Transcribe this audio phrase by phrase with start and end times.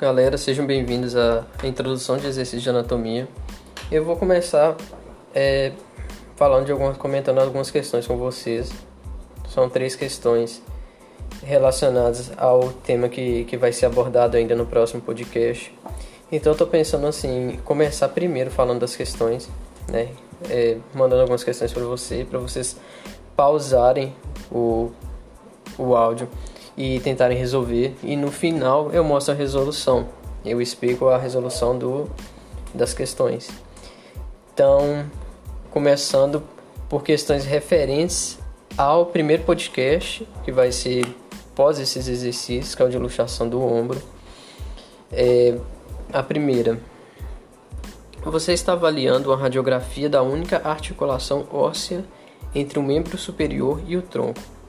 [0.00, 3.28] Galera, sejam bem-vindos à introdução de exercício de anatomia.
[3.92, 4.74] Eu vou começar
[5.34, 5.72] é,
[6.36, 8.72] falando de algumas, comentando algumas questões com vocês.
[9.50, 10.62] São três questões
[11.42, 15.70] relacionadas ao tema que, que vai ser abordado ainda no próximo podcast.
[16.32, 19.50] Então, eu tô pensando assim, começar primeiro falando das questões,
[19.86, 20.08] né?
[20.48, 22.74] É, mandando algumas questões para você, para vocês
[23.36, 24.16] pausarem
[24.50, 24.92] o,
[25.76, 26.26] o áudio
[26.80, 27.94] e tentarem resolver.
[28.02, 30.08] E no final eu mostro a resolução.
[30.42, 32.10] Eu explico a resolução do,
[32.72, 33.50] das questões.
[34.54, 35.04] Então,
[35.70, 36.42] começando
[36.88, 38.38] por questões referentes
[38.78, 41.04] ao primeiro podcast, que vai ser
[41.54, 44.00] pós esses exercícios, que é o de luxação do ombro.
[45.12, 45.58] É,
[46.10, 46.80] a primeira.
[48.24, 52.06] Você está avaliando a radiografia da única articulação óssea
[52.54, 54.59] entre o membro superior e o tronco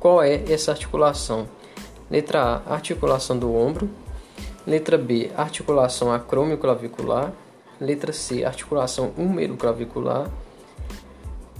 [0.00, 1.46] qual é essa articulação?
[2.10, 3.88] Letra A, articulação do ombro.
[4.66, 7.32] Letra B, articulação acromioclavicular.
[7.78, 10.30] Letra C, articulação húmero-clavicular.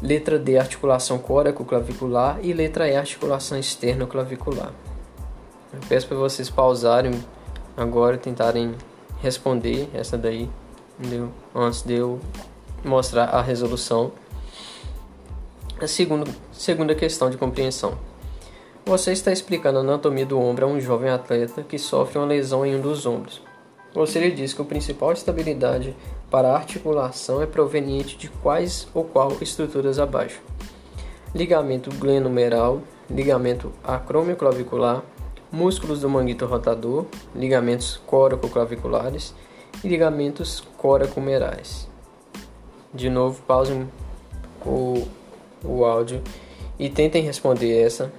[0.00, 2.40] Letra D, articulação córaco-clavicular.
[2.42, 4.72] E letra E, articulação externo-clavicular.
[5.74, 7.12] Eu peço para vocês pausarem
[7.76, 8.74] agora e tentarem
[9.20, 10.48] responder essa daí,
[10.98, 11.30] entendeu?
[11.54, 12.18] antes de eu
[12.82, 14.12] mostrar a resolução.
[15.78, 18.09] A segunda, segunda questão de compreensão.
[18.86, 22.64] Você está explicando a anatomia do ombro a um jovem atleta que sofre uma lesão
[22.64, 23.42] em um dos ombros.
[23.94, 25.94] Você lhe diz que a principal estabilidade
[26.30, 30.40] para a articulação é proveniente de quais ou qual estruturas abaixo:
[31.34, 35.02] ligamento glenomeral, ligamento acromioclavicular,
[35.52, 39.34] músculos do manguito rotador, ligamentos coracoclaviculares
[39.84, 41.86] e ligamentos coracomerais.
[42.94, 43.88] De novo, pausem
[44.64, 45.06] o,
[45.62, 46.22] o áudio
[46.78, 48.10] e tentem responder essa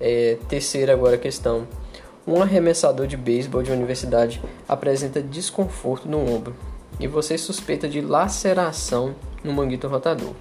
[0.00, 1.66] é, terceira agora questão.
[2.26, 6.54] Um arremessador de beisebol de universidade apresenta desconforto no ombro
[7.00, 10.32] e você suspeita de laceração no manguito rotador.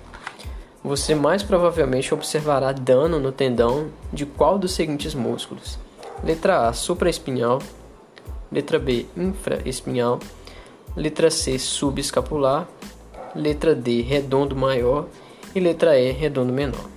[0.83, 5.79] Você mais provavelmente observará dano no tendão de qual dos seguintes músculos?
[6.23, 7.61] Letra A, supraespinhal.
[8.51, 10.19] Letra B, infraespinhal.
[10.95, 12.67] Letra C, subescapular.
[13.35, 15.07] Letra D, redondo maior.
[15.53, 16.96] E letra E, redondo menor.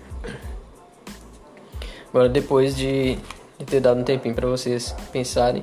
[2.13, 3.17] Agora, depois de,
[3.59, 5.63] de ter dado um tempinho para vocês pensarem,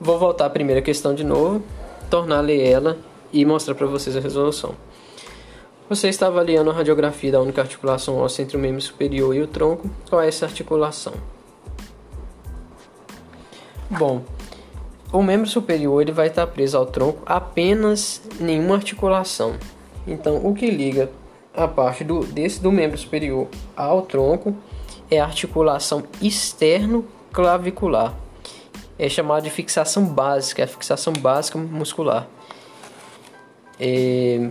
[0.00, 1.62] vou voltar à primeira questão de novo,
[2.10, 2.98] tornar ler ela
[3.32, 4.74] e mostrar para vocês a resolução.
[5.88, 9.46] Você está avaliando a radiografia da única articulação óssea entre o membro superior e o
[9.46, 9.88] tronco.
[10.08, 11.12] Qual é essa articulação?
[13.88, 14.22] Bom,
[15.12, 19.54] o membro superior ele vai estar preso ao tronco apenas nenhuma articulação.
[20.04, 21.08] Então, o que liga
[21.54, 24.56] a parte do, desse do membro superior ao tronco
[25.10, 28.14] é a articulação externo-clavicular.
[28.98, 32.28] É chamada de fixação básica, é a fixação básica muscular.
[33.78, 34.50] É...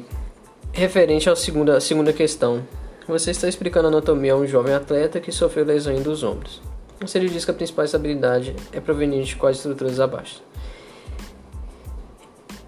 [0.71, 2.63] Referente à segunda, segunda questão,
[3.07, 6.61] você está explicando a anatomia a um jovem atleta que sofreu lesão dos ombros.
[6.99, 10.41] Você lhe diz que a principal estabilidade é proveniente de quais estruturas abaixo.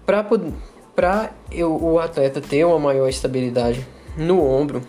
[0.06, 0.26] Para
[1.66, 4.82] o atleta ter uma maior estabilidade no ombro,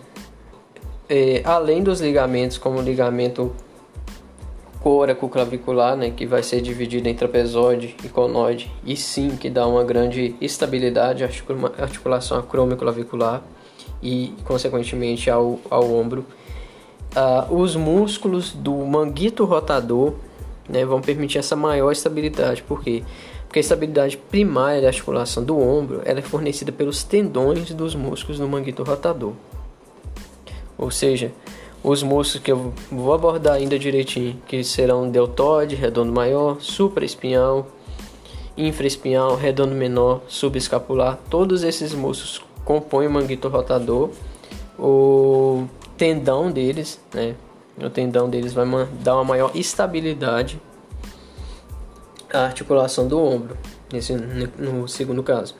[1.10, 3.52] é, além dos ligamentos, como o ligamento
[4.78, 9.82] coraco-clavicular, né, que vai ser dividido em trapezoide e conoide, e sim que dá uma
[9.82, 11.28] grande estabilidade à
[11.82, 13.42] articulação acromioclavicular
[14.00, 16.24] e, consequentemente, ao, ao ombro.
[17.14, 20.14] Ah, os músculos do manguito rotador
[20.68, 22.62] né, vão permitir essa maior estabilidade.
[22.62, 23.02] Por quê?
[23.46, 28.38] Porque a estabilidade primária da articulação do ombro ela é fornecida pelos tendões dos músculos
[28.38, 29.32] do manguito rotador
[30.80, 31.30] ou seja,
[31.84, 37.66] os músculos que eu vou abordar ainda direitinho, que serão deltoide, redondo maior, supraespinhal,
[38.56, 44.10] infraespinhal, redondo menor, subescapular, todos esses músculos compõem o manguito rotador.
[44.78, 45.66] O
[45.98, 47.34] tendão deles, né?
[47.76, 48.66] O tendão deles vai
[49.02, 50.60] dar uma maior estabilidade
[52.32, 53.56] à articulação do ombro,
[53.92, 55.54] nesse, no segundo caso.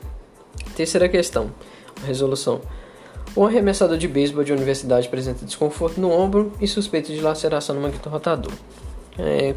[0.75, 1.51] Terceira questão,
[2.05, 2.61] resolução.
[3.35, 7.81] O arremessador de beisebol de universidade apresenta desconforto no ombro e suspeita de laceração no
[7.81, 8.51] manguito rotador.
[9.17, 9.55] É,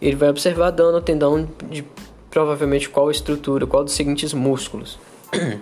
[0.00, 1.84] ele vai observar dano ao tendão de
[2.30, 4.98] provavelmente qual estrutura, qual dos seguintes músculos.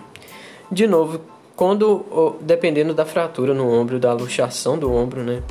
[0.71, 1.21] De novo,
[1.55, 5.41] quando dependendo da fratura no ombro, da luxação do ombro, né?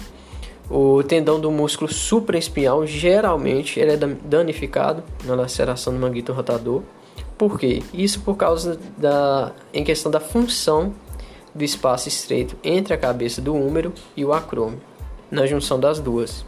[0.71, 6.83] O tendão do músculo supraespinhal geralmente ele é danificado na laceração do manguito rotador.
[7.39, 7.83] Por quê?
[7.95, 10.93] Isso por causa da em questão da função
[11.57, 14.81] do espaço estreito entre a cabeça do húmero e o acrômio,
[15.31, 16.45] na junção das duas.